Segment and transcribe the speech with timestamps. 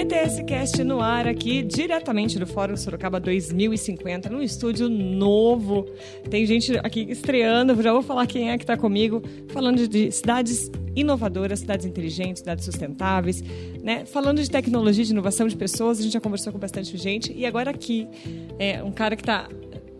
[0.00, 5.84] BTS Cast no ar aqui, diretamente do Fórum Sorocaba 2050, num estúdio novo.
[6.30, 10.70] Tem gente aqui estreando, já vou falar quem é que está comigo, falando de cidades
[10.96, 13.44] inovadoras, cidades inteligentes, cidades sustentáveis,
[13.82, 14.06] né?
[14.06, 17.30] Falando de tecnologia, de inovação de pessoas, a gente já conversou com bastante gente.
[17.36, 18.08] E agora aqui,
[18.58, 19.50] é um cara que está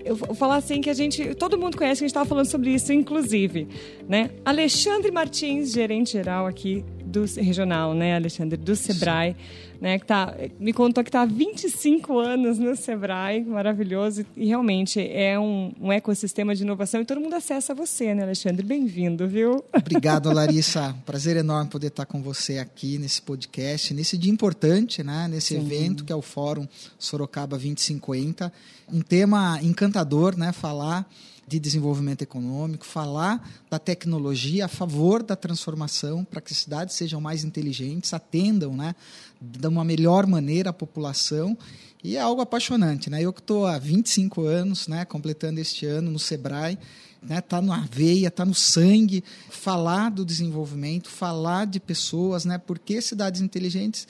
[0.02, 2.70] eu vou falar assim que a gente, todo mundo conhece, a gente estava falando sobre
[2.70, 3.68] isso, inclusive,
[4.08, 4.30] né?
[4.46, 9.36] Alexandre Martins, gerente geral aqui do regional, né, Alexandre, do Sebrae,
[9.80, 15.00] né, que tá, me contou que está há 25 anos no Sebrae, maravilhoso, e realmente
[15.00, 18.64] é um, um ecossistema de inovação e todo mundo acessa você, né, Alexandre?
[18.64, 19.64] Bem-vindo, viu?
[19.74, 20.94] Obrigado, Larissa.
[21.04, 25.60] Prazer enorme poder estar com você aqui nesse podcast, nesse dia importante, né, nesse Sim.
[25.60, 26.66] evento que é o Fórum
[26.98, 28.52] Sorocaba 2050,
[28.92, 31.06] um tema encantador, né, falar
[31.50, 37.20] de desenvolvimento econômico, falar da tecnologia a favor da transformação para que as cidades sejam
[37.20, 38.94] mais inteligentes, atendam né,
[39.40, 41.58] de uma melhor maneira a população.
[42.04, 43.10] E é algo apaixonante.
[43.10, 43.20] Né?
[43.20, 46.78] Eu que estou há 25 anos, né, completando este ano no Sebrae,
[47.20, 53.02] né, tá na veia, está no sangue, falar do desenvolvimento, falar de pessoas, né, porque
[53.02, 54.06] cidades inteligentes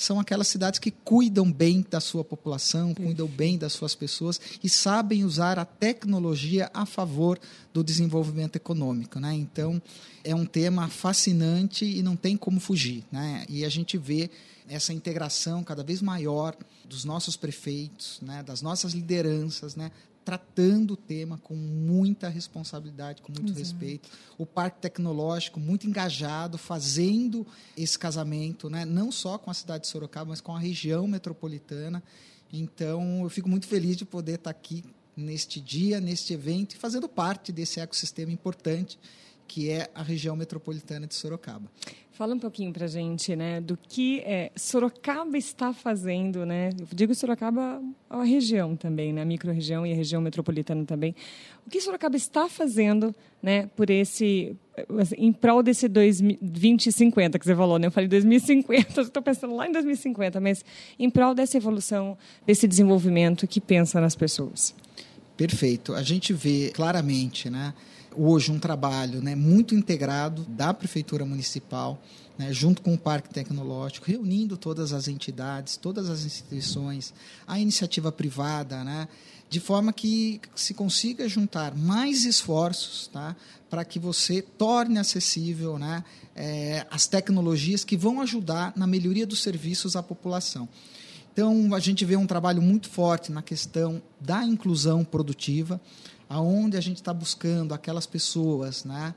[0.00, 4.68] são aquelas cidades que cuidam bem da sua população, cuidam bem das suas pessoas e
[4.68, 7.38] sabem usar a tecnologia a favor
[7.70, 9.20] do desenvolvimento econômico.
[9.20, 9.34] Né?
[9.34, 9.80] Então,
[10.24, 13.04] é um tema fascinante e não tem como fugir.
[13.12, 13.44] Né?
[13.46, 14.30] E a gente vê
[14.66, 16.56] essa integração cada vez maior
[16.90, 18.42] dos nossos prefeitos, né?
[18.42, 19.92] das nossas lideranças, né?
[20.24, 23.58] tratando o tema com muita responsabilidade, com muito Exato.
[23.60, 24.10] respeito.
[24.36, 28.84] O Parque Tecnológico muito engajado, fazendo esse casamento, né?
[28.84, 32.02] não só com a cidade de Sorocaba, mas com a região metropolitana.
[32.52, 34.84] Então, eu fico muito feliz de poder estar aqui
[35.16, 38.98] neste dia, neste evento, e fazendo parte desse ecossistema importante
[39.50, 41.68] que é a região metropolitana de Sorocaba.
[42.12, 46.70] Fala um pouquinho para a gente, né, do que é, Sorocaba está fazendo, né?
[46.78, 51.16] Eu digo Sorocaba a região também, né, a microrregião e a região metropolitana também.
[51.66, 53.12] O que Sorocaba está fazendo,
[53.42, 54.54] né, por esse
[55.00, 57.88] assim, em prol desse 2050 que você falou, né?
[57.88, 60.64] Eu falei 2050, estou pensando lá em 2050, mas
[60.96, 62.16] em prol dessa evolução,
[62.46, 64.76] desse desenvolvimento que pensa nas pessoas.
[65.36, 65.92] Perfeito.
[65.94, 67.74] A gente vê claramente, né?
[68.16, 72.02] Hoje um trabalho né, muito integrado da Prefeitura Municipal,
[72.38, 77.12] né, junto com o Parque Tecnológico, reunindo todas as entidades, todas as instituições,
[77.46, 79.08] a iniciativa privada, né,
[79.48, 83.34] de forma que se consiga juntar mais esforços tá,
[83.68, 86.04] para que você torne acessível né,
[86.34, 90.68] é, as tecnologias que vão ajudar na melhoria dos serviços à população.
[91.32, 95.80] Então, a gente vê um trabalho muito forte na questão da inclusão produtiva,
[96.30, 99.12] aonde a gente está buscando aquelas pessoas, né,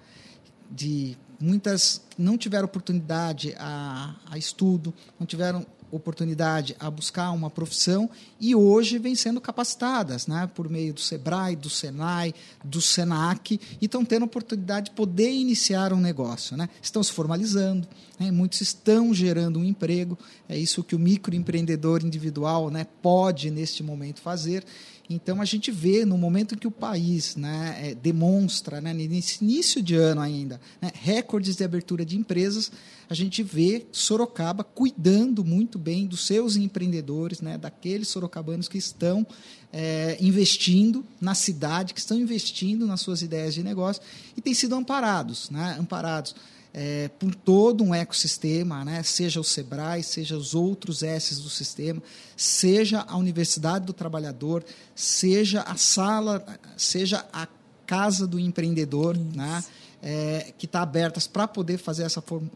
[0.69, 5.63] de muitas não tiveram oportunidade a, a estudo, não tiveram
[5.95, 8.09] oportunidade a buscar uma profissão
[8.39, 13.85] e hoje vêm sendo capacitadas né, por meio do SEBRAE, do SENAI, do SENAC e
[13.85, 16.57] estão tendo oportunidade de poder iniciar um negócio.
[16.57, 16.67] Né?
[16.81, 17.87] Estão se formalizando,
[18.19, 18.31] né?
[18.31, 20.17] muitos estão gerando um emprego,
[20.49, 24.65] é isso que o microempreendedor individual né, pode, neste momento, fazer.
[25.09, 29.43] Então, a gente vê, no momento em que o país né, é, demonstra, né, nesse
[29.43, 32.71] início de ano ainda, né, recordes de abertura de empresas,
[33.09, 39.27] a gente vê Sorocaba cuidando muito bem dos seus empreendedores, né, daqueles sorocabanos que estão
[39.73, 44.01] é, investindo na cidade, que estão investindo nas suas ideias de negócio
[44.37, 46.33] e têm sido amparados, né, amparados
[46.73, 49.03] é, por todo um ecossistema, né?
[49.03, 52.01] seja o SEBRAE, seja os outros S's do sistema,
[52.35, 56.43] seja a Universidade do Trabalhador, seja a sala,
[56.75, 57.47] seja a
[57.85, 59.63] casa do empreendedor, né?
[60.05, 62.47] É, que está abertas para poder fazer essa, form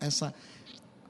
[0.00, 0.34] essa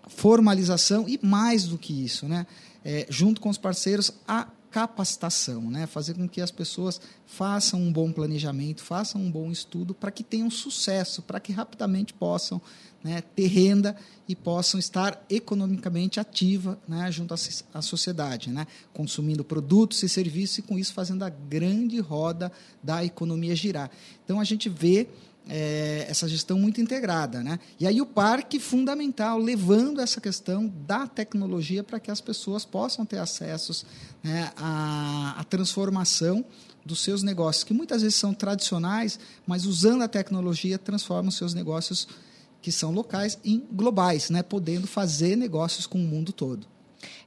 [0.08, 2.46] formalização e mais do que isso, né?
[2.84, 5.86] É, junto com os parceiros, a capacitação, né?
[5.86, 10.22] fazer com que as pessoas façam um bom planejamento, façam um bom estudo para que
[10.22, 12.60] tenham sucesso, para que rapidamente possam
[13.02, 13.96] né, ter renda
[14.28, 17.32] e possam estar economicamente ativa né, junto
[17.72, 22.52] à, sociedade, né, consumindo produtos e serviços e com isso fazendo a grande roda
[22.82, 23.90] da economia girar.
[24.26, 25.08] Então a gente vê
[25.48, 27.42] é, essa gestão muito integrada.
[27.42, 27.58] Né?
[27.78, 33.04] E aí o parque fundamental, levando essa questão da tecnologia para que as pessoas possam
[33.04, 33.86] ter acessos
[34.22, 36.44] né, à, à transformação
[36.84, 42.06] dos seus negócios, que muitas vezes são tradicionais, mas usando a tecnologia transformam seus negócios
[42.62, 46.66] que são locais em globais, né, podendo fazer negócios com o mundo todo.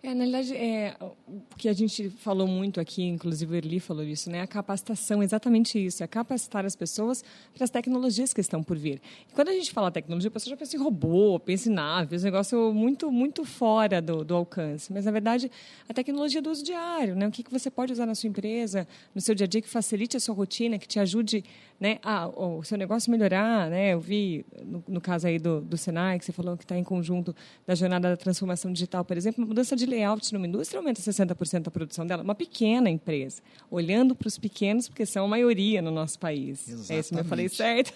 [0.02, 0.96] É, na realidade, é,
[1.28, 4.42] o que a gente falou muito aqui, inclusive o Erli falou isso, né?
[4.42, 7.22] A capacitação, exatamente isso, é capacitar as pessoas
[7.54, 9.02] para as tecnologias que estão por vir.
[9.30, 12.16] E quando a gente fala tecnologia, a pessoa já pensa em robô, pensa em nave,
[12.16, 14.92] um negócio muito, muito fora do, do alcance.
[14.94, 15.52] Mas, na verdade,
[15.90, 17.28] a tecnologia do uso diário, né?
[17.28, 19.68] O que, que você pode usar na sua empresa, no seu dia a dia, que
[19.68, 21.44] facilite a sua rotina, que te ajude
[21.78, 23.94] né, a, o seu negócio melhorar, né?
[23.94, 26.86] Eu vi, no, no caso aí do, do Senai, que você falou que está em
[26.86, 27.36] conjunto
[27.68, 31.68] da jornada da transformação digital, por exemplo, uma mudança de layout numa indústria aumenta 60%
[31.68, 32.24] a produção dela.
[32.24, 36.68] Uma pequena empresa, olhando para os pequenos, porque são a maioria no nosso país.
[36.68, 36.94] Exatamente.
[36.94, 37.94] É isso, eu falei certo.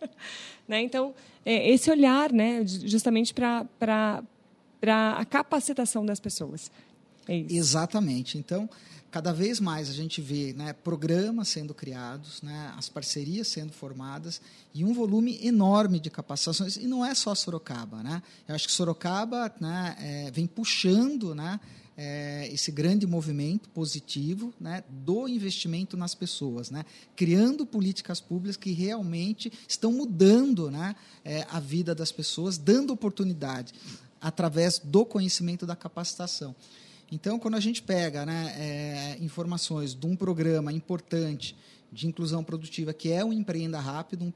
[0.68, 0.82] né?
[0.82, 1.14] Então,
[1.44, 4.22] é, esse olhar, né, justamente para
[4.86, 6.70] a capacitação das pessoas.
[7.28, 7.54] É isso.
[7.54, 8.38] Exatamente.
[8.38, 8.68] Então,
[9.12, 14.40] cada vez mais a gente vê né, programas sendo criados, né, as parcerias sendo formadas
[14.72, 16.76] e um volume enorme de capacitações.
[16.76, 18.02] E não é só Sorocaba.
[18.02, 18.22] Né?
[18.48, 21.60] Eu acho que Sorocaba né, é, vem puxando né,
[21.94, 26.82] é, esse grande movimento positivo né, do investimento nas pessoas, né,
[27.14, 33.74] criando políticas públicas que realmente estão mudando né, é, a vida das pessoas, dando oportunidade
[34.22, 36.56] através do conhecimento da capacitação.
[37.14, 41.54] Então, quando a gente pega né, é, informações de um programa importante
[41.92, 44.32] de inclusão produtiva, que é o Empreenda Rápido, um,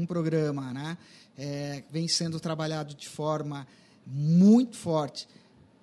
[0.00, 0.96] um programa né,
[1.36, 3.66] é, vem sendo trabalhado de forma
[4.06, 5.26] muito forte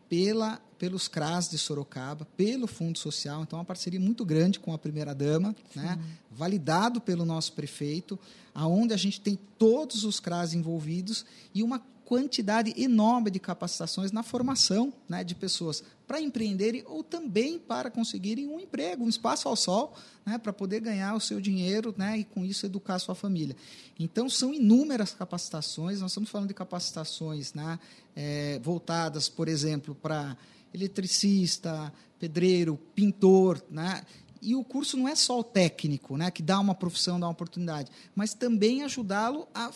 [0.08, 4.72] pela, pelos CRAS de Sorocaba, pelo Fundo Social, então é uma parceria muito grande com
[4.72, 6.00] a primeira-dama, né,
[6.32, 8.18] validado pelo nosso prefeito,
[8.56, 14.24] aonde a gente tem todos os CRAS envolvidos e uma quantidade enorme de capacitações na
[14.24, 19.58] formação né, de pessoas para empreenderem ou também para conseguirem um emprego, um espaço ao
[19.58, 19.94] sol,
[20.26, 23.58] né, para poder ganhar o seu dinheiro né, e, com isso, educar a sua família.
[24.00, 27.78] Então, são inúmeras capacitações, nós estamos falando de capacitações né,
[28.16, 30.38] é, voltadas, por exemplo, para
[30.74, 34.02] eletricista, pedreiro, pintor, né?
[34.42, 37.34] E o curso não é só o técnico, né, que dá uma profissão, dá uma
[37.34, 39.74] oportunidade, mas também ajudá-lo a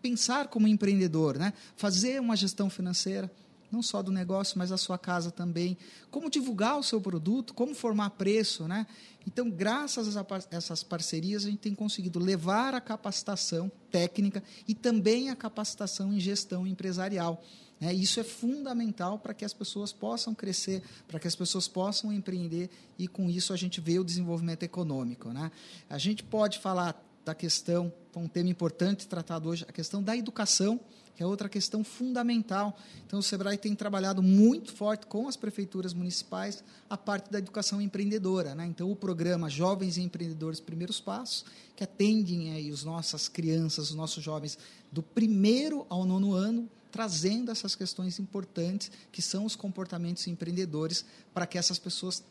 [0.00, 1.52] pensar como empreendedor, né?
[1.76, 3.30] fazer uma gestão financeira,
[3.70, 5.76] não só do negócio, mas da sua casa também.
[6.10, 8.66] Como divulgar o seu produto, como formar preço.
[8.66, 8.86] Né?
[9.26, 15.30] Então, graças a essas parcerias, a gente tem conseguido levar a capacitação técnica e também
[15.30, 17.42] a capacitação em gestão empresarial.
[17.80, 22.12] É, isso é fundamental para que as pessoas possam crescer, para que as pessoas possam
[22.12, 25.28] empreender e, com isso, a gente vê o desenvolvimento econômico.
[25.28, 25.50] Né?
[25.88, 30.80] A gente pode falar da questão, um tema importante tratado hoje, a questão da educação,
[31.18, 32.78] que é outra questão fundamental.
[33.04, 37.80] Então, o SEBRAE tem trabalhado muito forte com as prefeituras municipais a parte da educação
[37.80, 38.54] empreendedora.
[38.54, 38.66] Né?
[38.66, 41.44] Então, o programa Jovens Empreendedores Primeiros Passos,
[41.74, 44.56] que atendem aí os nossas crianças, os nossos jovens,
[44.92, 51.04] do primeiro ao nono ano, trazendo essas questões importantes, que são os comportamentos empreendedores,
[51.34, 52.22] para que essas pessoas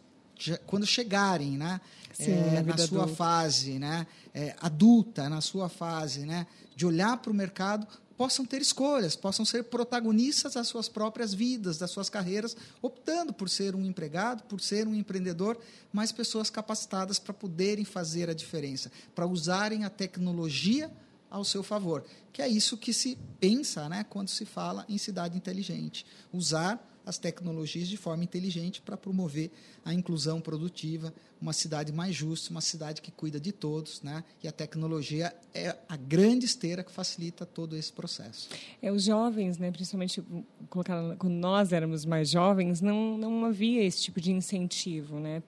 [0.66, 1.82] quando chegarem né,
[2.14, 3.16] Sim, é, na sua adulta.
[3.16, 7.88] fase né, é, adulta, na sua fase né, de olhar para o mercado,
[8.18, 13.48] possam ter escolhas, possam ser protagonistas das suas próprias vidas, das suas carreiras, optando por
[13.48, 15.58] ser um empregado, por ser um empreendedor,
[15.94, 20.92] mas pessoas capacitadas para poderem fazer a diferença, para usarem a tecnologia
[21.30, 25.38] ao seu favor, que é isso que se pensa né, quando se fala em cidade
[25.38, 26.06] inteligente.
[26.34, 29.50] Usar as tecnologias de forma inteligente para promover
[29.86, 34.26] a inclusão produtiva, uma cidade mais justa, uma cidade que cuida de todos, né?
[34.44, 38.50] E a tecnologia é a grande esteira que facilita todo esse processo.
[38.82, 39.72] É os jovens, né?
[39.72, 40.22] Principalmente
[40.70, 45.42] quando nós éramos mais jovens, não não havia esse tipo de incentivo, né?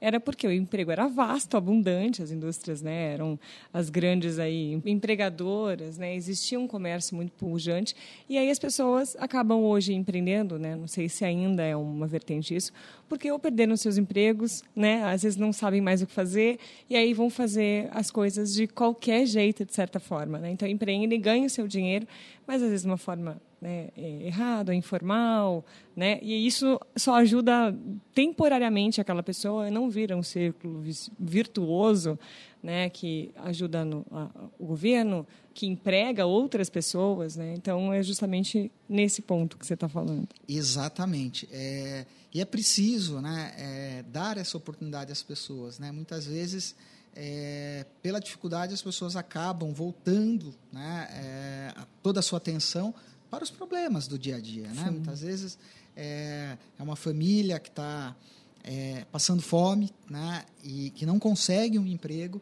[0.00, 3.38] Era porque o emprego era vasto, abundante, as indústrias né, eram
[3.72, 7.94] as grandes aí empregadoras, né, existia um comércio muito pujante,
[8.28, 12.54] e aí as pessoas acabam hoje empreendendo, né, não sei se ainda é uma vertente
[12.54, 12.72] isso,
[13.08, 16.96] porque ou perderam seus empregos, né, às vezes não sabem mais o que fazer, e
[16.96, 20.38] aí vão fazer as coisas de qualquer jeito, de certa forma.
[20.38, 20.50] Né?
[20.50, 22.06] Então, empreendem, ganham seu dinheiro,
[22.46, 26.20] mas às vezes de uma forma né, é, errado, informal, né?
[26.22, 27.76] E isso só ajuda
[28.14, 30.84] temporariamente aquela pessoa a não vir um círculo
[31.18, 32.16] virtuoso,
[32.62, 37.54] né, que ajuda no, a, o governo, que emprega outras pessoas, né?
[37.56, 40.28] Então é justamente nesse ponto que você está falando.
[40.46, 41.48] Exatamente.
[41.50, 45.90] É, e é preciso, né, é, dar essa oportunidade às pessoas, né?
[45.90, 46.76] Muitas vezes
[47.16, 52.94] é, pela dificuldade as pessoas acabam voltando, né, é, toda a sua atenção
[53.30, 54.68] para os problemas do dia a dia.
[54.68, 54.90] Né?
[54.90, 55.58] Muitas vezes
[55.96, 58.14] é, é uma família que está
[58.62, 60.44] é, passando fome né?
[60.62, 62.40] e que não consegue um emprego,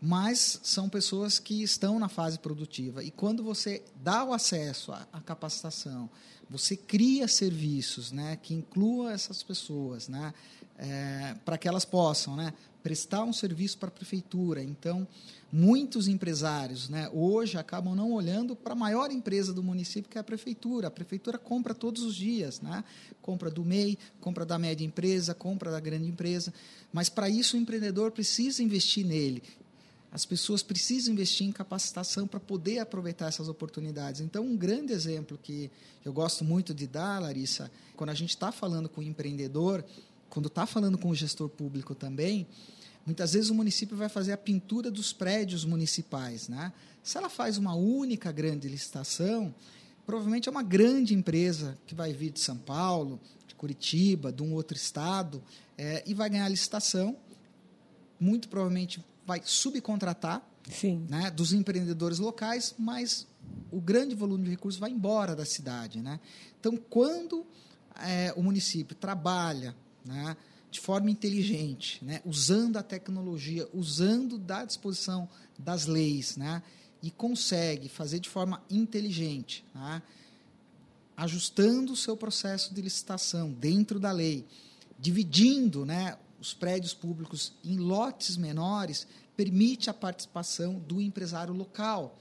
[0.00, 3.04] mas são pessoas que estão na fase produtiva.
[3.04, 6.10] E quando você dá o acesso à, à capacitação,
[6.50, 10.34] você cria serviços né, que incluam essas pessoas, né,
[10.76, 14.62] é, para que elas possam né, prestar um serviço para a prefeitura.
[14.62, 15.06] Então,
[15.52, 20.20] muitos empresários né, hoje acabam não olhando para a maior empresa do município, que é
[20.20, 20.88] a prefeitura.
[20.88, 22.82] A prefeitura compra todos os dias, né?
[23.20, 26.52] compra do MEI, compra da média empresa, compra da grande empresa.
[26.92, 29.42] Mas, para isso, o empreendedor precisa investir nele.
[30.12, 34.20] As pessoas precisam investir em capacitação para poder aproveitar essas oportunidades.
[34.20, 35.70] Então, um grande exemplo que
[36.04, 39.82] eu gosto muito de dar, Larissa, quando a gente está falando com o empreendedor,
[40.32, 42.48] quando está falando com o gestor público também,
[43.04, 46.48] muitas vezes o município vai fazer a pintura dos prédios municipais.
[46.48, 46.72] Né?
[47.02, 49.54] Se ela faz uma única grande licitação,
[50.06, 54.54] provavelmente é uma grande empresa que vai vir de São Paulo, de Curitiba, de um
[54.54, 55.42] outro estado,
[55.76, 57.14] é, e vai ganhar a licitação.
[58.18, 60.42] Muito provavelmente vai subcontratar
[61.10, 63.26] né, dos empreendedores locais, mas
[63.70, 66.00] o grande volume de recursos vai embora da cidade.
[66.00, 66.18] Né?
[66.58, 67.44] Então, quando
[67.96, 70.36] é, o município trabalha né,
[70.70, 75.28] de forma inteligente, né, usando a tecnologia, usando da disposição
[75.58, 76.62] das leis, né,
[77.02, 80.02] e consegue fazer de forma inteligente, né,
[81.16, 84.46] ajustando o seu processo de licitação dentro da lei,
[84.98, 89.06] dividindo né, os prédios públicos em lotes menores
[89.36, 92.18] permite a participação do empresário local.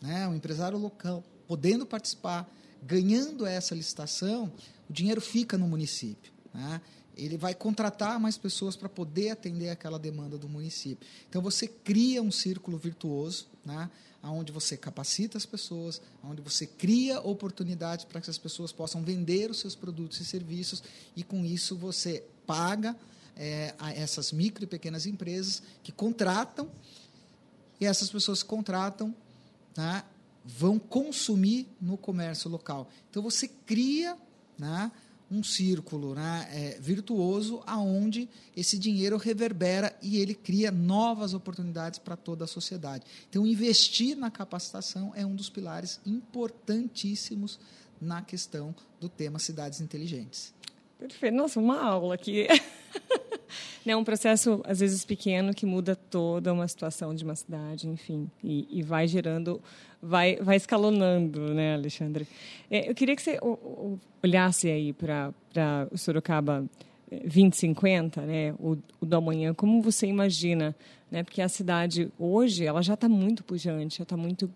[0.00, 0.26] Né?
[0.28, 2.48] O empresário local, podendo participar,
[2.82, 4.52] ganhando essa licitação,
[4.88, 6.32] o dinheiro fica no município.
[6.52, 6.80] Né?
[7.18, 11.06] Ele vai contratar mais pessoas para poder atender aquela demanda do município.
[11.28, 13.90] Então, você cria um círculo virtuoso, né?
[14.22, 19.50] onde você capacita as pessoas, onde você cria oportunidades para que as pessoas possam vender
[19.50, 20.82] os seus produtos e serviços,
[21.16, 22.96] e com isso você paga
[23.36, 26.68] é, a essas micro e pequenas empresas que contratam
[27.80, 29.14] e essas pessoas que contratam
[29.76, 30.02] né,
[30.44, 32.90] vão consumir no comércio local.
[33.10, 34.16] Então você cria
[34.58, 34.90] né,
[35.30, 42.16] um círculo né, é, virtuoso aonde esse dinheiro reverbera e ele cria novas oportunidades para
[42.16, 43.04] toda a sociedade.
[43.28, 47.60] Então investir na capacitação é um dos pilares importantíssimos
[48.00, 50.54] na questão do tema cidades inteligentes.
[50.98, 51.34] Perfeito.
[51.34, 52.46] Nossa, uma aula aqui.
[53.86, 58.30] É um processo, às vezes, pequeno que muda toda uma situação de uma cidade, enfim,
[58.44, 59.60] e, e vai gerando,
[60.02, 62.28] vai, vai escalonando, né, Alexandre?
[62.70, 63.38] É, eu queria que você
[64.22, 65.32] olhasse aí para
[65.90, 66.64] o Sorocaba
[67.10, 70.76] 2050, é, né, o, o do amanhã, como você imagina,
[71.10, 74.50] né, porque a cidade hoje, ela já está muito pujante, já está muito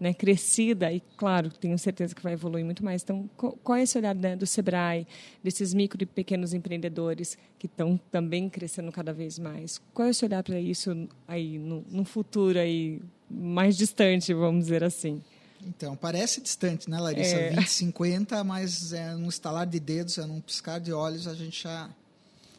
[0.00, 3.02] né, crescida e, claro, tenho certeza que vai evoluir muito mais.
[3.02, 5.06] Então, qual é esse olhar né, do Sebrae,
[5.42, 9.80] desses micro e pequenos empreendedores que estão também crescendo cada vez mais?
[9.92, 14.84] Qual é esse olhar para isso aí no, no futuro aí mais distante, vamos dizer
[14.84, 15.22] assim?
[15.66, 17.36] Então, parece distante, né, Larissa?
[17.36, 17.50] É.
[17.54, 21.90] 2050, mas é num estalar de dedos, é num piscar de olhos, a gente já,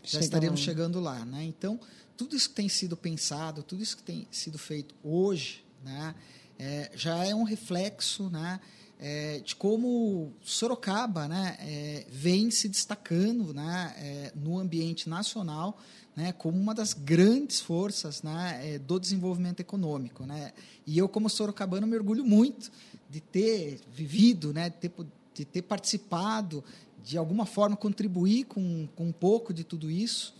[0.03, 1.43] já estaríamos chegando lá, né?
[1.43, 1.79] Então,
[2.17, 6.13] tudo isso que tem sido pensado, tudo isso que tem sido feito hoje, né?
[6.60, 8.60] É, já é um reflexo né,
[9.00, 15.80] é, de como Sorocaba né, é, vem se destacando né, é, no ambiente nacional
[16.20, 20.25] né, como uma das grandes forças né, é, do desenvolvimento econômico.
[20.25, 20.51] Né?
[20.86, 22.70] E eu, como sorocabano, me orgulho muito
[23.10, 24.92] de ter vivido, né, de, ter,
[25.34, 26.62] de ter participado,
[27.01, 30.36] de alguma forma contribuir com, com um pouco de tudo isso.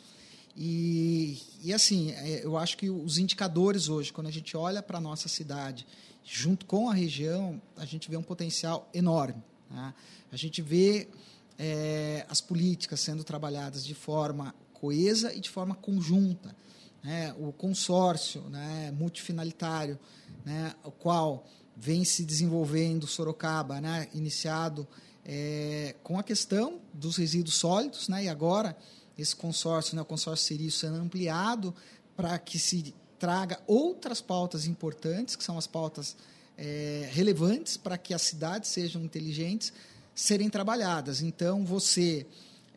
[0.58, 4.98] E, e assim, é, eu acho que os indicadores hoje, quando a gente olha para
[4.98, 5.88] a nossa cidade
[6.31, 9.43] junto com a região, a gente vê um potencial enorme.
[9.69, 9.93] Né?
[10.31, 11.09] A gente vê
[11.57, 16.55] é, as políticas sendo trabalhadas de forma coesa e de forma conjunta.
[17.03, 17.33] Né?
[17.39, 19.98] O consórcio né, multifinalitário,
[20.45, 24.88] né, o qual vem se desenvolvendo Sorocaba, né, iniciado
[25.25, 28.77] é, com a questão dos resíduos sólidos, né, e agora
[29.17, 31.74] esse consórcio, né, o consórcio Serio, sendo ampliado
[32.15, 36.16] para que se traga outras pautas importantes, que são as pautas
[36.58, 39.74] é, relevantes para que as cidades sejam inteligentes,
[40.16, 41.22] serem trabalhadas.
[41.22, 42.26] Então, você,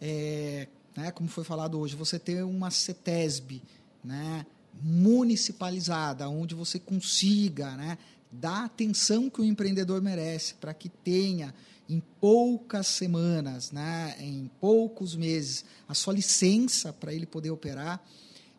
[0.01, 3.63] é, né, como foi falado hoje, você ter uma CETESB
[4.05, 4.45] né,
[4.81, 7.99] municipalizada, onde você consiga né,
[8.31, 11.55] dar a atenção que o empreendedor merece para que tenha
[11.89, 18.03] em poucas semanas, né, em poucos meses, a sua licença para ele poder operar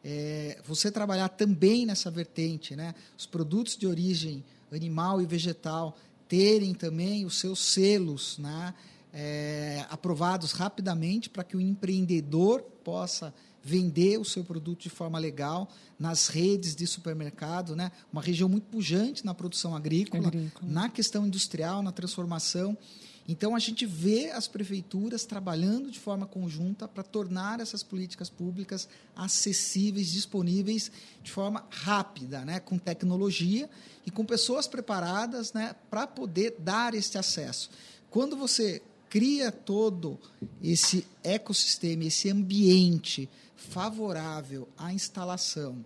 [0.04, 2.94] é, você trabalhar também nessa vertente, né?
[3.18, 8.74] Os produtos de origem animal e vegetal terem também os seus selos, né?
[9.14, 13.34] É, aprovados rapidamente para que o empreendedor possa
[13.64, 17.92] vender o seu produto de forma legal nas redes de supermercado, né?
[18.12, 20.72] Uma região muito pujante na produção agrícola, agrícola.
[20.72, 22.78] na questão industrial, na transformação.
[23.28, 28.88] Então a gente vê as prefeituras trabalhando de forma conjunta para tornar essas políticas públicas
[29.16, 33.70] acessíveis, disponíveis de forma rápida, né, com tecnologia
[34.06, 37.70] e com pessoas preparadas, né, para poder dar este acesso.
[38.10, 40.20] Quando você cria todo
[40.62, 45.84] esse ecossistema, esse ambiente favorável à instalação,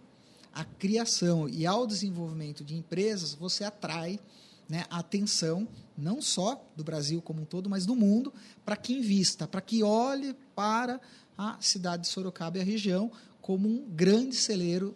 [0.52, 4.20] à criação e ao desenvolvimento de empresas, você atrai
[4.68, 5.68] né, a atenção
[5.98, 8.32] não só do Brasil como um todo, mas do mundo,
[8.64, 11.02] para que invista, para que olhe para
[11.38, 13.12] a cidade de Sorocaba e a região
[13.42, 14.94] como um grande celeiro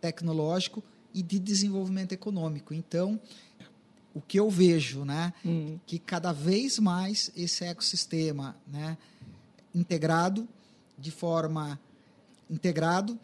[0.00, 0.82] tecnológico
[1.12, 2.72] e de desenvolvimento econômico.
[2.72, 3.20] Então,
[4.14, 5.78] o que eu vejo, né, hum.
[5.86, 8.96] que cada vez mais esse ecossistema, né,
[9.74, 10.48] integrado
[10.98, 11.78] de forma
[12.48, 13.18] integrado,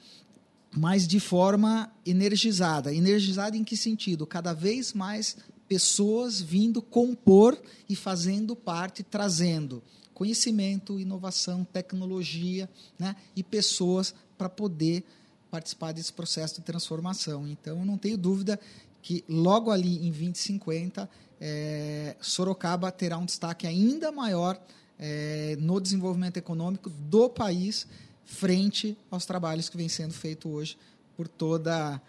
[0.74, 2.94] mas de forma energizada.
[2.94, 4.26] Energizada em que sentido?
[4.26, 5.36] Cada vez mais
[5.68, 9.82] pessoas vindo compor e fazendo parte, trazendo
[10.14, 12.68] conhecimento, inovação, tecnologia
[12.98, 15.04] né, e pessoas para poder
[15.50, 17.46] participar desse processo de transformação.
[17.46, 18.58] Então, eu não tenho dúvida
[19.02, 21.08] que logo ali em 2050,
[21.40, 24.60] é, Sorocaba terá um destaque ainda maior
[24.98, 27.86] é, no desenvolvimento econômico do país
[28.24, 30.76] frente aos trabalhos que vem sendo feito hoje
[31.16, 32.00] por toda a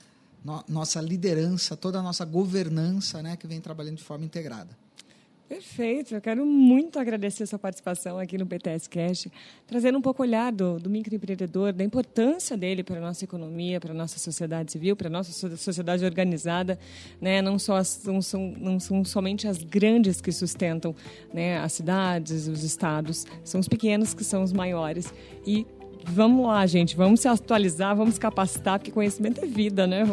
[0.47, 4.69] no, nossa liderança, toda a nossa governança, né, que vem trabalhando de forma integrada.
[5.49, 9.29] Perfeito, eu quero muito agradecer a sua participação aqui no BTS Cash,
[9.65, 13.79] trazendo um pouco o olhar do, do microempreendedor, da importância dele para a nossa economia,
[13.79, 16.77] para a nossa sociedade civil, para a nossa sociedade organizada.
[17.21, 17.41] Né?
[17.41, 20.93] Não, só as, não, são, não são somente as grandes que sustentam
[21.33, 25.13] né, as cidades, os estados, são os pequenos que são os maiores.
[25.45, 25.65] E
[26.09, 30.03] Vamos lá, gente, vamos se atualizar, vamos capacitar, porque conhecimento é vida, né?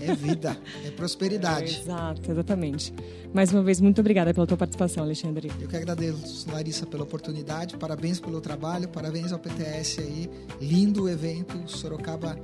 [0.00, 1.74] É vida, é prosperidade.
[1.74, 2.94] É, exato, exatamente.
[3.34, 5.50] Mais uma vez, muito obrigada pela tua participação, Alexandre.
[5.60, 10.30] Eu que agradeço, Larissa, pela oportunidade, parabéns pelo trabalho, parabéns ao PTS aí,
[10.60, 12.38] lindo evento, Sorocaba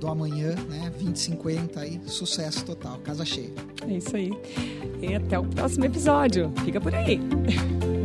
[0.00, 0.90] do amanhã, né?
[0.90, 3.50] 2050 aí, sucesso total, casa cheia.
[3.86, 4.32] É isso aí.
[5.00, 6.52] E até o próximo episódio.
[6.64, 7.20] Fica por aí.